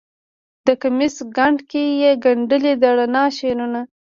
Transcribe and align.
د 0.65 0.67
کمیس 0.81 1.15
ګنډ 1.37 1.57
کې 1.69 1.83
یې 2.01 2.11
ګنډلې 2.23 2.73
د 2.81 2.83
رڼا 2.97 3.23
شعرونه 3.37 3.81